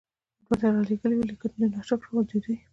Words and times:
ورته 0.47 0.67
را 0.73 0.81
ليږلي 0.89 1.15
وو، 1.17 1.27
ليکن 1.29 1.49
دوی 1.53 1.69
ناشکره 1.73 2.09
وو، 2.11 2.27
د 2.29 2.31
دوی 2.43 2.55